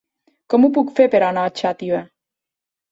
Com 0.53 0.65
ho 0.65 0.71
puc 0.79 0.95
fer 1.01 1.07
per 1.17 1.21
anar 1.29 1.45
a 1.51 1.55
Xàtiva? 1.63 2.05